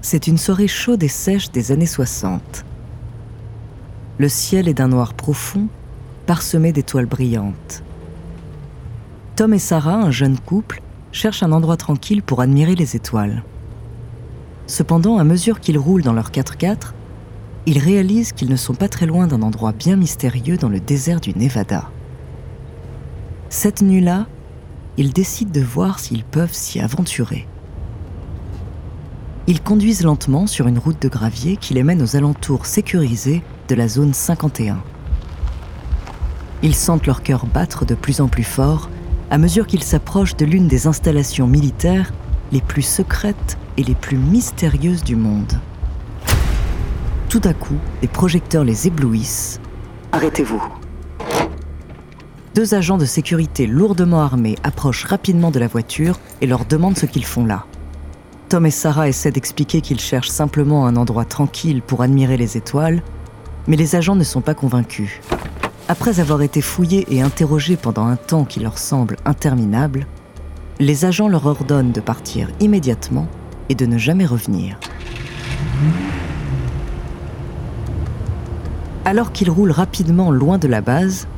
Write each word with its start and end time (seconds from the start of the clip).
C'est 0.00 0.28
une 0.28 0.38
soirée 0.38 0.68
chaude 0.68 1.02
et 1.02 1.08
sèche 1.08 1.50
des 1.50 1.72
années 1.72 1.86
60. 1.86 2.64
Le 4.18 4.28
ciel 4.28 4.68
est 4.68 4.74
d'un 4.74 4.88
noir 4.88 5.14
profond, 5.14 5.68
parsemé 6.26 6.72
d'étoiles 6.72 7.06
brillantes. 7.06 7.82
Tom 9.34 9.54
et 9.54 9.58
Sarah, 9.58 9.96
un 9.96 10.10
jeune 10.10 10.38
couple, 10.38 10.82
cherchent 11.10 11.42
un 11.42 11.52
endroit 11.52 11.76
tranquille 11.76 12.22
pour 12.22 12.40
admirer 12.40 12.74
les 12.74 12.96
étoiles. 12.96 13.42
Cependant, 14.66 15.18
à 15.18 15.24
mesure 15.24 15.60
qu'ils 15.60 15.78
roulent 15.78 16.02
dans 16.02 16.12
leur 16.12 16.30
4x4, 16.30 16.92
ils 17.66 17.78
réalisent 17.78 18.32
qu'ils 18.32 18.50
ne 18.50 18.56
sont 18.56 18.74
pas 18.74 18.88
très 18.88 19.06
loin 19.06 19.26
d'un 19.26 19.42
endroit 19.42 19.72
bien 19.72 19.96
mystérieux 19.96 20.56
dans 20.56 20.68
le 20.68 20.80
désert 20.80 21.20
du 21.20 21.36
Nevada. 21.36 21.90
Cette 23.48 23.82
nuit-là, 23.82 24.26
ils 24.96 25.12
décident 25.12 25.52
de 25.52 25.60
voir 25.60 25.98
s'ils 25.98 26.24
peuvent 26.24 26.52
s'y 26.52 26.80
aventurer. 26.80 27.46
Ils 29.48 29.62
conduisent 29.62 30.02
lentement 30.02 30.46
sur 30.46 30.68
une 30.68 30.78
route 30.78 31.00
de 31.00 31.08
gravier 31.08 31.56
qui 31.56 31.72
les 31.72 31.82
mène 31.82 32.02
aux 32.02 32.16
alentours 32.16 32.66
sécurisés 32.66 33.42
de 33.68 33.74
la 33.74 33.88
zone 33.88 34.12
51. 34.12 34.76
Ils 36.62 36.74
sentent 36.74 37.06
leur 37.06 37.22
cœur 37.22 37.46
battre 37.46 37.86
de 37.86 37.94
plus 37.94 38.20
en 38.20 38.28
plus 38.28 38.44
fort 38.44 38.90
à 39.30 39.38
mesure 39.38 39.66
qu'ils 39.66 39.82
s'approchent 39.82 40.36
de 40.36 40.44
l'une 40.44 40.68
des 40.68 40.86
installations 40.86 41.46
militaires 41.46 42.12
les 42.52 42.60
plus 42.60 42.82
secrètes 42.82 43.56
et 43.78 43.84
les 43.84 43.94
plus 43.94 44.18
mystérieuses 44.18 45.02
du 45.02 45.16
monde. 45.16 45.58
Tout 47.30 47.42
à 47.44 47.54
coup, 47.54 47.78
les 48.02 48.08
projecteurs 48.08 48.64
les 48.64 48.86
éblouissent. 48.86 49.60
Arrêtez-vous. 50.12 50.62
Deux 52.54 52.74
agents 52.74 52.98
de 52.98 53.06
sécurité 53.06 53.66
lourdement 53.66 54.20
armés 54.20 54.56
approchent 54.62 55.06
rapidement 55.06 55.50
de 55.50 55.58
la 55.58 55.68
voiture 55.68 56.20
et 56.42 56.46
leur 56.46 56.66
demandent 56.66 56.98
ce 56.98 57.06
qu'ils 57.06 57.24
font 57.24 57.46
là. 57.46 57.64
Tom 58.48 58.64
et 58.64 58.70
Sarah 58.70 59.10
essaient 59.10 59.30
d'expliquer 59.30 59.82
qu'ils 59.82 60.00
cherchent 60.00 60.30
simplement 60.30 60.86
un 60.86 60.96
endroit 60.96 61.26
tranquille 61.26 61.82
pour 61.82 62.00
admirer 62.00 62.38
les 62.38 62.56
étoiles, 62.56 63.02
mais 63.66 63.76
les 63.76 63.94
agents 63.94 64.16
ne 64.16 64.24
sont 64.24 64.40
pas 64.40 64.54
convaincus. 64.54 65.20
Après 65.86 66.18
avoir 66.18 66.40
été 66.40 66.62
fouillés 66.62 67.04
et 67.10 67.20
interrogés 67.20 67.76
pendant 67.76 68.06
un 68.06 68.16
temps 68.16 68.46
qui 68.46 68.60
leur 68.60 68.78
semble 68.78 69.16
interminable, 69.26 70.06
les 70.80 71.04
agents 71.04 71.28
leur 71.28 71.44
ordonnent 71.44 71.92
de 71.92 72.00
partir 72.00 72.48
immédiatement 72.58 73.28
et 73.68 73.74
de 73.74 73.84
ne 73.84 73.98
jamais 73.98 74.24
revenir. 74.24 74.78
Alors 79.04 79.32
qu'ils 79.32 79.50
roulent 79.50 79.72
rapidement 79.72 80.30
loin 80.30 80.56
de 80.56 80.68
la 80.68 80.80
base, 80.80 81.28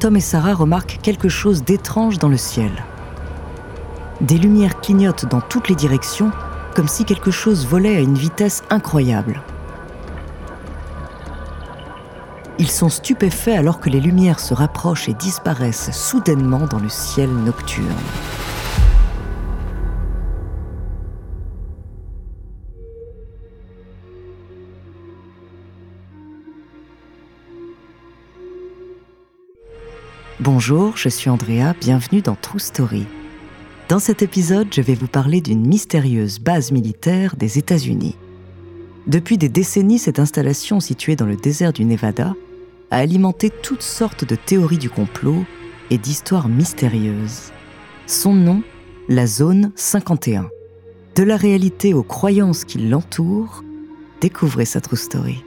Tom 0.00 0.16
et 0.16 0.20
Sarah 0.20 0.54
remarquent 0.54 0.98
quelque 1.02 1.30
chose 1.30 1.64
d'étrange 1.64 2.18
dans 2.18 2.28
le 2.28 2.36
ciel. 2.36 2.72
Des 4.20 4.36
lumières 4.36 4.80
clignotent 4.82 5.26
dans 5.26 5.40
toutes 5.40 5.70
les 5.70 5.74
directions 5.74 6.30
comme 6.78 6.86
si 6.86 7.04
quelque 7.04 7.32
chose 7.32 7.66
volait 7.66 7.96
à 7.96 7.98
une 7.98 8.14
vitesse 8.14 8.62
incroyable. 8.70 9.42
Ils 12.60 12.70
sont 12.70 12.88
stupéfaits 12.88 13.56
alors 13.56 13.80
que 13.80 13.90
les 13.90 13.98
lumières 13.98 14.38
se 14.38 14.54
rapprochent 14.54 15.08
et 15.08 15.14
disparaissent 15.14 15.90
soudainement 15.90 16.68
dans 16.68 16.78
le 16.78 16.88
ciel 16.88 17.30
nocturne. 17.30 17.88
Bonjour, 30.38 30.96
je 30.96 31.08
suis 31.08 31.28
Andrea, 31.28 31.74
bienvenue 31.80 32.22
dans 32.22 32.36
True 32.36 32.60
Story. 32.60 33.08
Dans 33.88 33.98
cet 33.98 34.20
épisode, 34.20 34.68
je 34.70 34.82
vais 34.82 34.94
vous 34.94 35.06
parler 35.06 35.40
d'une 35.40 35.66
mystérieuse 35.66 36.40
base 36.40 36.72
militaire 36.72 37.36
des 37.36 37.56
États-Unis. 37.56 38.16
Depuis 39.06 39.38
des 39.38 39.48
décennies, 39.48 39.98
cette 39.98 40.18
installation 40.18 40.78
située 40.78 41.16
dans 41.16 41.24
le 41.24 41.36
désert 41.36 41.72
du 41.72 41.86
Nevada 41.86 42.34
a 42.90 42.98
alimenté 42.98 43.48
toutes 43.48 43.80
sortes 43.80 44.26
de 44.26 44.34
théories 44.34 44.76
du 44.76 44.90
complot 44.90 45.42
et 45.88 45.96
d'histoires 45.96 46.48
mystérieuses. 46.48 47.50
Son 48.06 48.34
nom, 48.34 48.62
la 49.08 49.26
zone 49.26 49.72
51. 49.74 50.50
De 51.16 51.22
la 51.22 51.38
réalité 51.38 51.94
aux 51.94 52.02
croyances 52.02 52.66
qui 52.66 52.76
l'entourent, 52.76 53.64
découvrez 54.20 54.66
sa 54.66 54.82
true 54.82 54.98
story. 54.98 55.42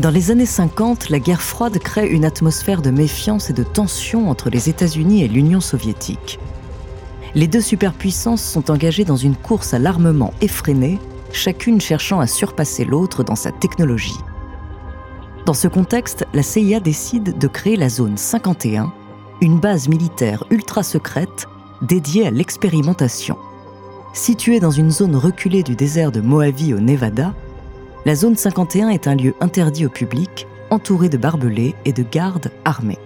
Dans 0.00 0.08
les 0.08 0.30
années 0.30 0.46
50, 0.46 1.10
la 1.10 1.18
guerre 1.18 1.42
froide 1.42 1.78
crée 1.78 2.08
une 2.08 2.24
atmosphère 2.24 2.80
de 2.80 2.88
méfiance 2.88 3.50
et 3.50 3.52
de 3.52 3.62
tension 3.62 4.30
entre 4.30 4.48
les 4.48 4.70
États-Unis 4.70 5.22
et 5.22 5.28
l'Union 5.28 5.60
soviétique. 5.60 6.38
Les 7.34 7.46
deux 7.46 7.60
superpuissances 7.60 8.42
sont 8.42 8.70
engagées 8.70 9.04
dans 9.04 9.18
une 9.18 9.36
course 9.36 9.74
à 9.74 9.78
l'armement 9.78 10.32
effrénée, 10.40 10.98
chacune 11.32 11.82
cherchant 11.82 12.18
à 12.18 12.26
surpasser 12.26 12.86
l'autre 12.86 13.24
dans 13.24 13.34
sa 13.34 13.52
technologie. 13.52 14.16
Dans 15.44 15.52
ce 15.52 15.68
contexte, 15.68 16.24
la 16.32 16.42
CIA 16.42 16.80
décide 16.80 17.36
de 17.36 17.46
créer 17.46 17.76
la 17.76 17.90
zone 17.90 18.16
51, 18.16 18.90
une 19.42 19.60
base 19.60 19.86
militaire 19.88 20.44
ultra 20.48 20.82
secrète 20.82 21.46
dédiée 21.82 22.26
à 22.26 22.30
l'expérimentation. 22.30 23.36
Située 24.14 24.60
dans 24.60 24.70
une 24.70 24.90
zone 24.90 25.14
reculée 25.14 25.62
du 25.62 25.76
désert 25.76 26.10
de 26.10 26.22
Mojave 26.22 26.72
au 26.72 26.80
Nevada, 26.80 27.34
la 28.06 28.14
zone 28.14 28.36
51 28.36 28.88
est 28.88 29.06
un 29.06 29.14
lieu 29.14 29.34
interdit 29.40 29.84
au 29.84 29.90
public, 29.90 30.46
entouré 30.70 31.08
de 31.08 31.18
barbelés 31.18 31.74
et 31.84 31.92
de 31.92 32.02
gardes 32.02 32.50
armés. 32.64 32.98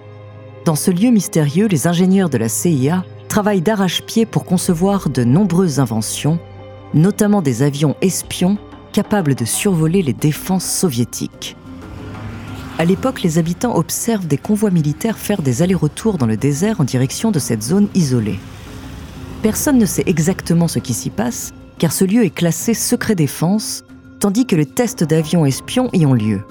Dans 0.64 0.76
ce 0.76 0.90
lieu 0.90 1.10
mystérieux, 1.10 1.66
les 1.66 1.86
ingénieurs 1.88 2.30
de 2.30 2.38
la 2.38 2.48
CIA 2.48 3.04
travaillent 3.28 3.60
d'arrache-pied 3.60 4.24
pour 4.24 4.44
concevoir 4.44 5.10
de 5.10 5.24
nombreuses 5.24 5.80
inventions, 5.80 6.38
notamment 6.94 7.42
des 7.42 7.62
avions 7.62 7.96
espions 8.02 8.56
capables 8.92 9.34
de 9.34 9.44
survoler 9.44 10.00
les 10.02 10.12
défenses 10.12 10.64
soviétiques. 10.64 11.56
À 12.78 12.84
l'époque, 12.84 13.22
les 13.22 13.38
habitants 13.38 13.76
observent 13.76 14.26
des 14.26 14.38
convois 14.38 14.70
militaires 14.70 15.18
faire 15.18 15.42
des 15.42 15.62
allers-retours 15.62 16.18
dans 16.18 16.26
le 16.26 16.36
désert 16.36 16.80
en 16.80 16.84
direction 16.84 17.32
de 17.32 17.40
cette 17.40 17.62
zone 17.62 17.88
isolée. 17.94 18.38
Personne 19.42 19.78
ne 19.78 19.86
sait 19.86 20.04
exactement 20.06 20.68
ce 20.68 20.78
qui 20.78 20.94
s'y 20.94 21.10
passe, 21.10 21.52
car 21.78 21.92
ce 21.92 22.04
lieu 22.04 22.24
est 22.24 22.30
classé 22.30 22.74
secret 22.74 23.16
défense 23.16 23.84
tandis 24.24 24.46
que 24.46 24.56
les 24.56 24.64
tests 24.64 25.04
d'avions 25.04 25.44
espions 25.44 25.90
y 25.92 26.06
ont 26.06 26.14
lieu. 26.14 26.44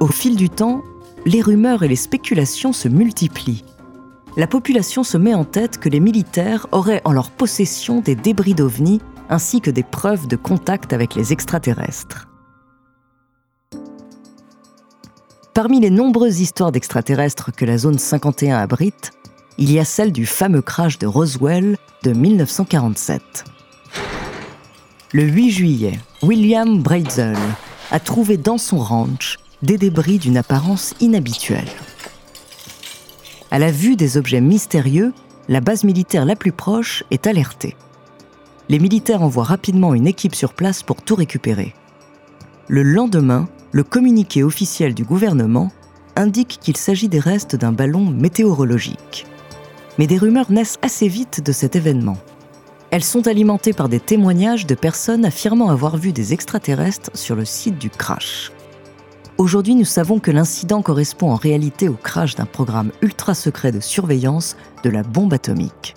Au 0.00 0.06
fil 0.06 0.34
du 0.34 0.48
temps, 0.48 0.82
les 1.26 1.42
rumeurs 1.42 1.82
et 1.82 1.88
les 1.88 1.94
spéculations 1.94 2.72
se 2.72 2.88
multiplient. 2.88 3.66
La 4.38 4.46
population 4.46 5.04
se 5.04 5.18
met 5.18 5.34
en 5.34 5.44
tête 5.44 5.76
que 5.76 5.90
les 5.90 6.00
militaires 6.00 6.66
auraient 6.72 7.02
en 7.04 7.12
leur 7.12 7.32
possession 7.32 8.00
des 8.00 8.14
débris 8.14 8.54
d'OVNI 8.54 9.02
ainsi 9.28 9.60
que 9.60 9.70
des 9.70 9.82
preuves 9.82 10.26
de 10.26 10.36
contact 10.36 10.94
avec 10.94 11.16
les 11.16 11.34
extraterrestres. 11.34 12.28
Parmi 15.52 15.80
les 15.80 15.90
nombreuses 15.90 16.40
histoires 16.40 16.72
d'extraterrestres 16.72 17.52
que 17.54 17.66
la 17.66 17.76
zone 17.76 17.98
51 17.98 18.56
abrite, 18.56 19.10
il 19.58 19.70
y 19.70 19.78
a 19.78 19.84
celle 19.84 20.12
du 20.12 20.24
fameux 20.24 20.62
crash 20.62 20.98
de 20.98 21.06
Roswell 21.06 21.76
de 22.04 22.12
1947. 22.14 23.20
Le 25.12 25.24
8 25.24 25.50
juillet, 25.50 25.98
William 26.22 26.80
Brazel 26.80 27.36
a 27.90 27.98
trouvé 27.98 28.36
dans 28.36 28.58
son 28.58 28.78
ranch 28.78 29.38
des 29.60 29.76
débris 29.76 30.18
d'une 30.18 30.36
apparence 30.36 30.94
inhabituelle. 31.00 31.66
À 33.50 33.58
la 33.58 33.72
vue 33.72 33.96
des 33.96 34.16
objets 34.16 34.40
mystérieux, 34.40 35.12
la 35.48 35.60
base 35.60 35.82
militaire 35.82 36.24
la 36.24 36.36
plus 36.36 36.52
proche 36.52 37.02
est 37.10 37.26
alertée. 37.26 37.74
Les 38.68 38.78
militaires 38.78 39.22
envoient 39.22 39.42
rapidement 39.42 39.94
une 39.94 40.06
équipe 40.06 40.36
sur 40.36 40.54
place 40.54 40.84
pour 40.84 41.02
tout 41.02 41.16
récupérer. 41.16 41.74
Le 42.68 42.84
lendemain, 42.84 43.48
le 43.72 43.82
communiqué 43.82 44.44
officiel 44.44 44.94
du 44.94 45.02
gouvernement 45.02 45.72
indique 46.14 46.58
qu'il 46.60 46.76
s'agit 46.76 47.08
des 47.08 47.18
restes 47.18 47.56
d'un 47.56 47.72
ballon 47.72 48.08
météorologique. 48.12 49.26
Mais 49.98 50.06
des 50.06 50.18
rumeurs 50.18 50.52
naissent 50.52 50.78
assez 50.82 51.08
vite 51.08 51.44
de 51.44 51.50
cet 51.50 51.74
événement. 51.74 52.16
Elles 52.90 53.04
sont 53.04 53.28
alimentées 53.28 53.72
par 53.72 53.88
des 53.88 54.00
témoignages 54.00 54.66
de 54.66 54.74
personnes 54.74 55.24
affirmant 55.24 55.70
avoir 55.70 55.96
vu 55.96 56.12
des 56.12 56.32
extraterrestres 56.32 57.10
sur 57.14 57.36
le 57.36 57.44
site 57.44 57.78
du 57.78 57.88
crash. 57.88 58.50
Aujourd'hui, 59.38 59.76
nous 59.76 59.84
savons 59.84 60.18
que 60.18 60.32
l'incident 60.32 60.82
correspond 60.82 61.30
en 61.30 61.36
réalité 61.36 61.88
au 61.88 61.94
crash 61.94 62.34
d'un 62.34 62.46
programme 62.46 62.90
ultra 63.00 63.34
secret 63.34 63.70
de 63.70 63.78
surveillance 63.78 64.56
de 64.82 64.90
la 64.90 65.04
bombe 65.04 65.32
atomique. 65.32 65.94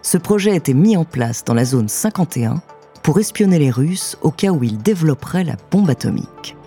Ce 0.00 0.16
projet 0.16 0.52
a 0.52 0.56
été 0.56 0.72
mis 0.72 0.96
en 0.96 1.04
place 1.04 1.44
dans 1.44 1.54
la 1.54 1.66
zone 1.66 1.88
51 1.88 2.62
pour 3.02 3.18
espionner 3.20 3.58
les 3.58 3.70
Russes 3.70 4.16
au 4.22 4.30
cas 4.30 4.50
où 4.50 4.64
ils 4.64 4.78
développeraient 4.78 5.44
la 5.44 5.56
bombe 5.70 5.90
atomique. 5.90 6.57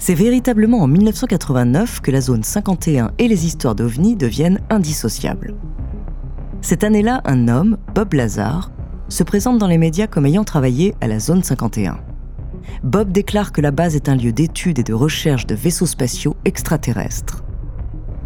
C'est 0.00 0.14
véritablement 0.14 0.78
en 0.78 0.86
1989 0.86 2.00
que 2.00 2.10
la 2.10 2.22
zone 2.22 2.42
51 2.42 3.10
et 3.18 3.28
les 3.28 3.44
histoires 3.44 3.74
d'OVNI 3.74 4.16
deviennent 4.16 4.60
indissociables. 4.70 5.54
Cette 6.62 6.84
année-là, 6.84 7.20
un 7.26 7.48
homme, 7.48 7.76
Bob 7.94 8.14
Lazar, 8.14 8.72
se 9.08 9.22
présente 9.24 9.58
dans 9.58 9.66
les 9.66 9.76
médias 9.76 10.06
comme 10.06 10.24
ayant 10.24 10.42
travaillé 10.42 10.94
à 11.02 11.06
la 11.06 11.20
zone 11.20 11.42
51. 11.42 12.00
Bob 12.82 13.12
déclare 13.12 13.52
que 13.52 13.60
la 13.60 13.72
base 13.72 13.94
est 13.94 14.08
un 14.08 14.16
lieu 14.16 14.32
d'étude 14.32 14.78
et 14.78 14.82
de 14.82 14.94
recherche 14.94 15.46
de 15.46 15.54
vaisseaux 15.54 15.84
spatiaux 15.84 16.34
extraterrestres. 16.46 17.44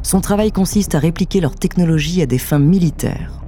Son 0.02 0.20
travail 0.20 0.52
consiste 0.52 0.94
à 0.94 1.00
répliquer 1.00 1.40
leur 1.40 1.56
technologie 1.56 2.22
à 2.22 2.26
des 2.26 2.38
fins 2.38 2.60
militaires. 2.60 3.42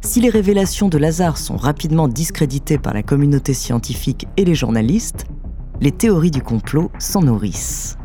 Si 0.00 0.22
les 0.22 0.30
révélations 0.30 0.88
de 0.88 0.96
Lazare 0.96 1.36
sont 1.36 1.56
rapidement 1.56 2.08
discréditées 2.08 2.78
par 2.78 2.94
la 2.94 3.02
communauté 3.02 3.52
scientifique 3.52 4.26
et 4.38 4.46
les 4.46 4.54
journalistes, 4.54 5.26
les 5.80 5.92
théories 5.92 6.30
du 6.30 6.42
complot 6.42 6.90
s'en 6.98 7.22
nourrissent. 7.22 7.96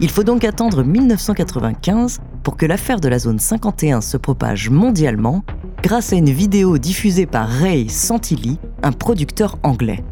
Il 0.00 0.10
faut 0.10 0.24
donc 0.24 0.44
attendre 0.44 0.82
1995 0.82 2.20
pour 2.42 2.56
que 2.56 2.66
l'affaire 2.66 3.00
de 3.00 3.08
la 3.08 3.18
zone 3.18 3.38
51 3.38 4.00
se 4.00 4.16
propage 4.16 4.70
mondialement 4.70 5.44
grâce 5.82 6.12
à 6.12 6.16
une 6.16 6.30
vidéo 6.30 6.78
diffusée 6.78 7.26
par 7.26 7.48
Ray 7.48 7.88
Santilli, 7.88 8.58
un 8.82 8.92
producteur 8.92 9.58
anglais. 9.62 10.02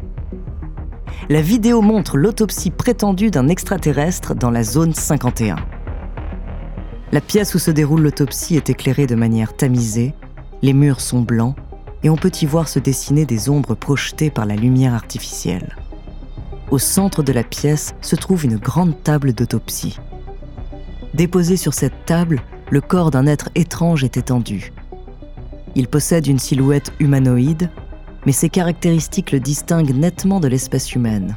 La 1.29 1.41
vidéo 1.41 1.81
montre 1.81 2.17
l'autopsie 2.17 2.71
prétendue 2.71 3.31
d'un 3.31 3.47
extraterrestre 3.47 4.35
dans 4.35 4.51
la 4.51 4.63
zone 4.63 4.93
51. 4.93 5.57
La 7.11 7.21
pièce 7.21 7.55
où 7.55 7.59
se 7.59 7.71
déroule 7.71 8.01
l'autopsie 8.01 8.55
est 8.55 8.69
éclairée 8.69 9.07
de 9.07 9.15
manière 9.15 9.55
tamisée, 9.55 10.13
les 10.61 10.73
murs 10.73 11.01
sont 11.01 11.21
blancs 11.21 11.55
et 12.03 12.09
on 12.09 12.15
peut 12.15 12.31
y 12.41 12.45
voir 12.45 12.67
se 12.67 12.79
dessiner 12.79 13.25
des 13.25 13.49
ombres 13.49 13.75
projetées 13.75 14.29
par 14.29 14.45
la 14.45 14.55
lumière 14.55 14.93
artificielle. 14.93 15.75
Au 16.71 16.77
centre 16.77 17.23
de 17.23 17.33
la 17.33 17.43
pièce 17.43 17.95
se 18.01 18.15
trouve 18.15 18.45
une 18.45 18.57
grande 18.57 19.01
table 19.01 19.33
d'autopsie. 19.33 19.97
Déposé 21.15 21.57
sur 21.57 21.73
cette 21.73 22.05
table, 22.05 22.41
le 22.69 22.81
corps 22.81 23.09
d'un 23.09 23.25
être 23.25 23.49
étrange 23.55 24.03
est 24.03 24.17
étendu. 24.17 24.71
Il 25.75 25.87
possède 25.87 26.27
une 26.27 26.37
silhouette 26.37 26.91
humanoïde, 26.99 27.71
mais 28.25 28.31
ses 28.31 28.49
caractéristiques 28.49 29.31
le 29.31 29.39
distinguent 29.39 29.95
nettement 29.95 30.39
de 30.39 30.47
l'espèce 30.47 30.93
humaine. 30.93 31.35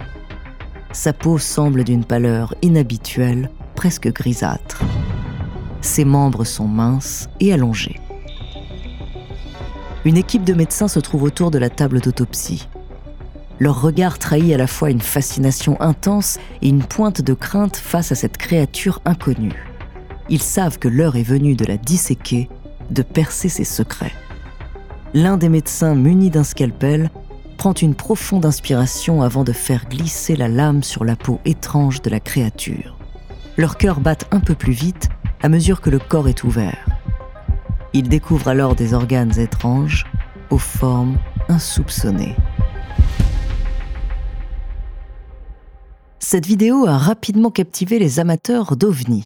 Sa 0.93 1.15
peau 1.15 1.39
semble 1.39 1.85
d'une 1.85 2.05
pâleur 2.05 2.55
inhabituelle, 2.61 3.51
presque 3.75 4.13
grisâtre. 4.13 4.83
Ses 5.81 6.05
membres 6.05 6.45
sont 6.45 6.69
minces 6.69 7.31
et 7.41 7.55
allongés. 7.55 7.99
Une 10.05 10.19
équipe 10.19 10.45
de 10.45 10.53
médecins 10.53 10.89
se 10.89 11.01
trouve 11.01 11.23
autour 11.23 11.51
de 11.51 11.59
la 11.59 11.71
table 11.71 12.01
d'autopsie. 12.01 12.69
Leur 13.61 13.81
regard 13.81 14.19
trahit 14.19 14.53
à 14.53 14.57
la 14.57 14.67
fois 14.67 14.91
une 14.91 15.01
fascination 15.01 15.81
intense 15.81 16.39
et 16.63 16.69
une 16.69 16.83
pointe 16.83 17.21
de 17.21 17.35
crainte 17.35 17.77
face 17.77 18.13
à 18.13 18.15
cette 18.15 18.37
créature 18.37 19.01
inconnue. 19.05 19.67
Ils 20.29 20.43
savent 20.43 20.79
que 20.79 20.89
l'heure 20.89 21.17
est 21.17 21.23
venue 21.23 21.55
de 21.55 21.65
la 21.65 21.77
disséquer, 21.77 22.49
de 22.91 23.03
percer 23.03 23.49
ses 23.49 23.65
secrets. 23.65 24.15
L'un 25.15 25.37
des 25.37 25.49
médecins 25.49 25.95
muni 25.95 26.31
d'un 26.31 26.45
scalpel 26.45 27.11
prend 27.59 27.75
une 27.75 27.95
profonde 27.95 28.47
inspiration 28.47 29.23
avant 29.23 29.45
de 29.45 29.53
faire 29.53 29.87
glisser 29.89 30.37
la 30.37 30.49
lame 30.49 30.83
sur 30.83 31.05
la 31.05 31.17
peau 31.17 31.39
étrange 31.45 32.03
de 32.03 32.11
la 32.11 32.19
créature. 32.19 32.97
Leur 33.57 33.77
cœur 33.77 34.01
bat 34.01 34.17
un 34.31 34.41
peu 34.41 34.55
plus 34.55 34.73
vite 34.73 35.11
à 35.43 35.49
mesure 35.49 35.81
que 35.81 35.91
le 35.91 35.99
corps 35.99 36.29
est 36.29 36.45
ouvert. 36.45 36.87
Il 37.93 38.09
découvre 38.09 38.49
alors 38.49 38.75
des 38.75 38.95
organes 38.95 39.39
étranges, 39.39 40.07
aux 40.51 40.59
formes 40.59 41.19
insoupçonnées. 41.49 42.37
Cette 46.33 46.47
vidéo 46.47 46.87
a 46.87 46.97
rapidement 46.97 47.51
captivé 47.51 47.99
les 47.99 48.19
amateurs 48.19 48.75
d'OVNI. 48.79 49.23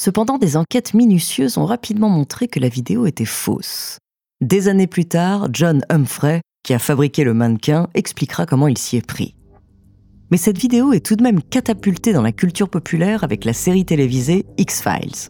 Cependant, 0.00 0.38
des 0.38 0.56
enquêtes 0.56 0.94
minutieuses 0.94 1.58
ont 1.58 1.66
rapidement 1.66 2.08
montré 2.08 2.48
que 2.48 2.58
la 2.58 2.70
vidéo 2.70 3.04
était 3.04 3.26
fausse. 3.26 3.98
Des 4.40 4.68
années 4.68 4.86
plus 4.86 5.04
tard, 5.04 5.48
John 5.52 5.84
Humphrey, 5.90 6.40
qui 6.62 6.72
a 6.72 6.78
fabriqué 6.78 7.22
le 7.22 7.34
mannequin, 7.34 7.88
expliquera 7.92 8.46
comment 8.46 8.66
il 8.66 8.78
s'y 8.78 8.96
est 8.96 9.06
pris. 9.06 9.34
Mais 10.30 10.38
cette 10.38 10.56
vidéo 10.56 10.94
est 10.94 11.04
tout 11.04 11.16
de 11.16 11.22
même 11.22 11.42
catapultée 11.42 12.14
dans 12.14 12.22
la 12.22 12.32
culture 12.32 12.70
populaire 12.70 13.24
avec 13.24 13.44
la 13.44 13.52
série 13.52 13.84
télévisée 13.84 14.46
X-Files. 14.56 15.28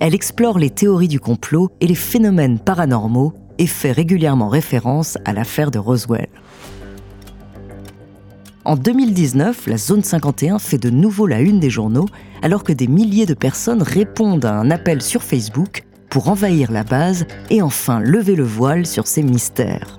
Elle 0.00 0.14
explore 0.14 0.58
les 0.58 0.70
théories 0.70 1.08
du 1.08 1.20
complot 1.20 1.68
et 1.82 1.86
les 1.86 1.94
phénomènes 1.94 2.58
paranormaux 2.58 3.34
et 3.58 3.66
fait 3.66 3.92
régulièrement 3.92 4.48
référence 4.48 5.18
à 5.26 5.34
l'affaire 5.34 5.70
de 5.70 5.78
Roswell. 5.78 6.30
En 8.64 8.76
2019, 8.76 9.66
la 9.68 9.78
Zone 9.78 10.04
51 10.04 10.58
fait 10.58 10.76
de 10.78 10.90
nouveau 10.90 11.26
la 11.26 11.40
une 11.40 11.60
des 11.60 11.70
journaux 11.70 12.06
alors 12.42 12.62
que 12.62 12.72
des 12.72 12.86
milliers 12.86 13.26
de 13.26 13.34
personnes 13.34 13.82
répondent 13.82 14.44
à 14.44 14.54
un 14.54 14.70
appel 14.70 15.00
sur 15.00 15.22
Facebook 15.22 15.84
pour 16.10 16.28
envahir 16.28 16.70
la 16.70 16.84
base 16.84 17.26
et 17.48 17.62
enfin 17.62 18.00
lever 18.00 18.36
le 18.36 18.44
voile 18.44 18.84
sur 18.84 19.06
ces 19.06 19.22
mystères. 19.22 19.98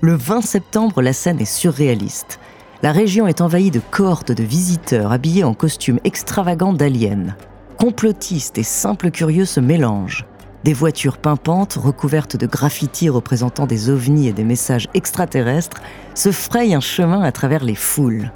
Le 0.00 0.14
20 0.14 0.42
septembre, 0.42 1.02
la 1.02 1.12
scène 1.12 1.40
est 1.40 1.44
surréaliste. 1.44 2.38
La 2.82 2.92
région 2.92 3.26
est 3.26 3.40
envahie 3.40 3.70
de 3.70 3.80
cohortes 3.90 4.32
de 4.32 4.44
visiteurs 4.44 5.10
habillés 5.10 5.44
en 5.44 5.54
costumes 5.54 6.00
extravagants 6.04 6.74
d'aliens 6.74 7.34
complotistes 7.84 8.56
et 8.58 8.62
simples 8.62 9.10
curieux 9.10 9.44
se 9.44 9.60
mélangent. 9.60 10.24
Des 10.64 10.72
voitures 10.72 11.18
pimpantes, 11.18 11.74
recouvertes 11.74 12.36
de 12.36 12.46
graffitis 12.46 13.10
représentant 13.10 13.66
des 13.66 13.90
ovnis 13.90 14.28
et 14.28 14.32
des 14.32 14.44
messages 14.44 14.88
extraterrestres, 14.94 15.82
se 16.14 16.32
frayent 16.32 16.74
un 16.74 16.80
chemin 16.80 17.22
à 17.22 17.32
travers 17.32 17.62
les 17.62 17.74
foules. 17.74 18.32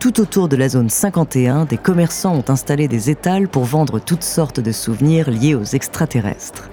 Tout 0.00 0.20
autour 0.20 0.48
de 0.48 0.56
la 0.56 0.68
zone 0.68 0.90
51, 0.90 1.66
des 1.66 1.76
commerçants 1.76 2.34
ont 2.34 2.50
installé 2.50 2.88
des 2.88 3.10
étals 3.10 3.48
pour 3.48 3.62
vendre 3.62 4.00
toutes 4.00 4.24
sortes 4.24 4.58
de 4.58 4.72
souvenirs 4.72 5.30
liés 5.30 5.54
aux 5.54 5.62
extraterrestres. 5.62 6.68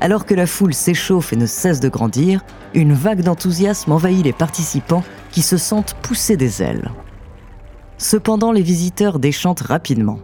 Alors 0.00 0.26
que 0.26 0.34
la 0.34 0.46
foule 0.46 0.74
s'échauffe 0.74 1.32
et 1.32 1.36
ne 1.36 1.46
cesse 1.46 1.78
de 1.78 1.88
grandir, 1.88 2.44
une 2.74 2.94
vague 2.94 3.22
d'enthousiasme 3.22 3.92
envahit 3.92 4.24
les 4.24 4.32
participants 4.32 5.04
qui 5.30 5.42
se 5.42 5.56
sentent 5.56 5.94
pousser 6.02 6.36
des 6.36 6.62
ailes. 6.62 6.90
Cependant, 7.96 8.50
les 8.50 8.62
visiteurs 8.62 9.20
déchantent 9.20 9.60
rapidement 9.60 10.18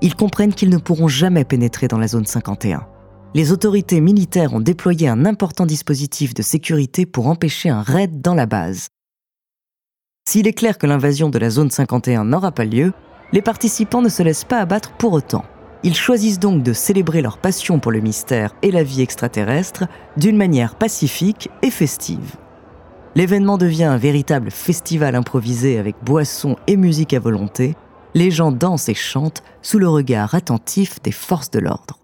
ils 0.00 0.14
comprennent 0.14 0.54
qu'ils 0.54 0.70
ne 0.70 0.78
pourront 0.78 1.08
jamais 1.08 1.44
pénétrer 1.44 1.88
dans 1.88 1.98
la 1.98 2.08
zone 2.08 2.26
51. 2.26 2.86
Les 3.34 3.52
autorités 3.52 4.00
militaires 4.00 4.54
ont 4.54 4.60
déployé 4.60 5.06
un 5.06 5.26
important 5.26 5.66
dispositif 5.66 6.32
de 6.32 6.40
sécurité 6.40 7.04
pour 7.04 7.26
empêcher 7.26 7.68
un 7.68 7.82
raid 7.82 8.22
dans 8.22 8.34
la 8.34 8.46
base. 8.46 8.88
S'il 10.26 10.46
est 10.46 10.54
clair 10.54 10.78
que 10.78 10.86
l'invasion 10.86 11.28
de 11.28 11.38
la 11.38 11.50
zone 11.50 11.70
51 11.70 12.24
n'aura 12.24 12.52
pas 12.52 12.64
lieu, 12.64 12.92
les 13.32 13.42
participants 13.42 14.00
ne 14.00 14.08
se 14.08 14.22
laissent 14.22 14.44
pas 14.44 14.60
abattre 14.60 14.92
pour 14.92 15.12
autant. 15.12 15.44
Ils 15.82 15.94
choisissent 15.94 16.38
donc 16.38 16.62
de 16.62 16.72
célébrer 16.72 17.20
leur 17.20 17.36
passion 17.36 17.78
pour 17.80 17.92
le 17.92 18.00
mystère 18.00 18.54
et 18.62 18.70
la 18.70 18.82
vie 18.82 19.02
extraterrestre 19.02 19.84
d'une 20.16 20.38
manière 20.38 20.76
pacifique 20.76 21.50
et 21.60 21.70
festive. 21.70 22.36
L'événement 23.14 23.58
devient 23.58 23.84
un 23.84 23.98
véritable 23.98 24.50
festival 24.50 25.14
improvisé 25.14 25.78
avec 25.78 25.96
boissons 26.02 26.56
et 26.66 26.78
musique 26.78 27.12
à 27.12 27.20
volonté, 27.20 27.74
les 28.14 28.30
gens 28.30 28.52
dansent 28.52 28.88
et 28.88 28.94
chantent 28.94 29.42
sous 29.60 29.78
le 29.78 29.88
regard 29.88 30.34
attentif 30.34 31.02
des 31.02 31.12
forces 31.12 31.50
de 31.50 31.58
l'ordre. 31.58 31.98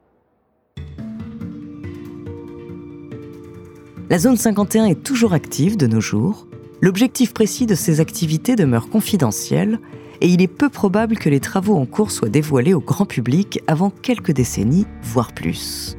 La 4.11 4.19
zone 4.19 4.37
51 4.37 4.87
est 4.87 5.03
toujours 5.03 5.33
active 5.33 5.77
de 5.77 5.87
nos 5.87 6.01
jours. 6.01 6.47
L'objectif 6.81 7.33
précis 7.33 7.67
de 7.67 7.75
ces 7.75 8.01
activités 8.01 8.57
demeure 8.57 8.89
confidentiel 8.89 9.81
et 10.21 10.29
il 10.29 10.43
est 10.43 10.49
peu 10.49 10.69
probable 10.69 11.17
que 11.17 11.29
les 11.29 11.41
travaux 11.41 11.77
en 11.77 11.87
cours 11.87 12.11
soient 12.11 12.29
dévoilés 12.29 12.75
au 12.75 12.81
grand 12.81 13.07
public 13.07 13.61
avant 13.67 13.91
quelques 13.91 14.33
décennies, 14.33 14.87
voire 15.03 15.33
plus. 15.33 15.97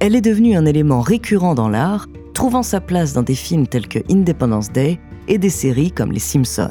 Elle 0.00 0.16
est 0.16 0.20
devenue 0.20 0.56
un 0.56 0.66
élément 0.66 1.00
récurrent 1.00 1.54
dans 1.54 1.68
l'art, 1.68 2.08
trouvant 2.34 2.62
sa 2.62 2.80
place 2.80 3.12
dans 3.12 3.22
des 3.22 3.34
films 3.34 3.66
tels 3.66 3.88
que 3.88 4.00
Independence 4.10 4.70
Day 4.70 4.98
et 5.28 5.38
des 5.38 5.50
séries 5.50 5.92
comme 5.92 6.12
Les 6.12 6.18
Simpsons 6.18 6.70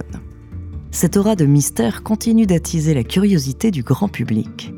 cette 0.91 1.15
aura 1.15 1.37
de 1.37 1.45
mystère 1.45 2.03
continue 2.03 2.45
d'attiser 2.45 2.93
la 2.93 3.03
curiosité 3.03 3.71
du 3.71 3.81
grand 3.81 4.09
public. 4.09 4.73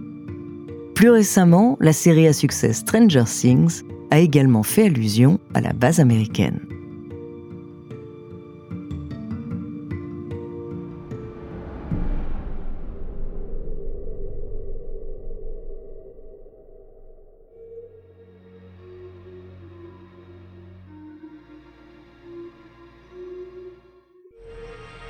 Plus 0.93 1.09
récemment, 1.09 1.75
la 1.81 1.91
série 1.91 2.27
à 2.27 2.33
succès 2.33 2.71
Stranger 2.71 3.23
Things 3.25 3.81
a 4.13 4.19
également 4.19 4.61
fait 4.61 4.85
allusion 4.85 5.39
à 5.55 5.61
la 5.61 5.73
base 5.73 5.99
américaine. 5.99 6.59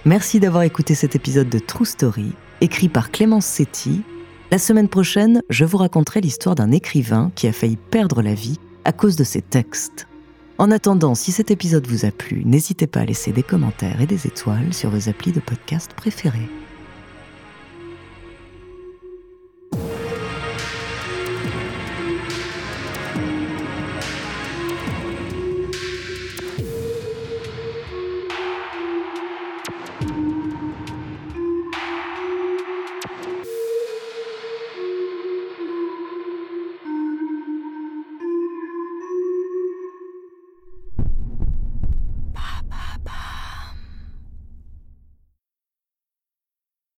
Merci 0.05 0.39
d'avoir 0.39 0.63
écouté 0.63 0.95
cet 0.95 1.17
épisode 1.17 1.49
de 1.49 1.59
True 1.59 1.85
Story, 1.85 2.31
écrit 2.61 2.87
par 2.87 3.11
Clémence 3.11 3.45
Setti. 3.45 4.01
La 4.49 4.59
semaine 4.59 4.87
prochaine, 4.87 5.41
je 5.49 5.65
vous 5.65 5.77
raconterai 5.77 6.21
l'histoire 6.21 6.55
d'un 6.55 6.71
écrivain 6.71 7.33
qui 7.35 7.47
a 7.47 7.51
failli 7.51 7.75
perdre 7.75 8.21
la 8.21 8.33
vie 8.33 8.59
à 8.85 8.91
cause 8.91 9.15
de 9.15 9.23
ses 9.23 9.41
textes. 9.41 10.07
En 10.57 10.71
attendant, 10.71 11.15
si 11.15 11.31
cet 11.31 11.51
épisode 11.51 11.87
vous 11.87 12.05
a 12.05 12.11
plu, 12.11 12.43
n'hésitez 12.45 12.87
pas 12.87 13.01
à 13.01 13.05
laisser 13.05 13.31
des 13.31 13.43
commentaires 13.43 14.01
et 14.01 14.05
des 14.05 14.27
étoiles 14.27 14.73
sur 14.73 14.89
vos 14.91 15.09
applis 15.09 15.31
de 15.31 15.39
podcast 15.39 15.93
préférés. 15.93 16.49